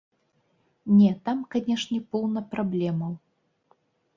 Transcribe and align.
Не, 0.99 1.11
там, 1.27 1.43
канешне, 1.55 1.99
поўна 2.15 2.43
праблемаў. 2.55 3.13